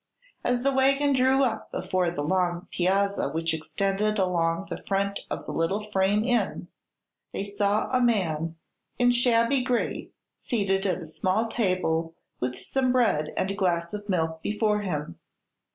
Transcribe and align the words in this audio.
As 0.43 0.63
the 0.63 0.71
wagon 0.73 1.13
drew 1.13 1.43
up 1.43 1.71
before 1.71 2.09
the 2.09 2.23
long 2.23 2.67
piazza 2.71 3.29
which 3.29 3.53
extended 3.53 4.17
along 4.17 4.65
the 4.71 4.81
front 4.87 5.19
of 5.29 5.45
the 5.45 5.51
little 5.51 5.83
frame 5.91 6.23
inn 6.23 6.69
they 7.33 7.43
saw 7.43 7.87
a 7.91 8.01
man 8.01 8.55
in 8.97 9.11
shabby 9.11 9.61
gray 9.63 10.09
seated 10.39 10.87
at 10.87 11.03
a 11.03 11.05
small 11.05 11.47
table 11.49 12.15
with 12.39 12.55
some 12.57 12.91
bread 12.91 13.31
and 13.37 13.51
a 13.51 13.55
glass 13.55 13.93
of 13.93 14.09
milk 14.09 14.41
before 14.41 14.79
him. 14.79 15.19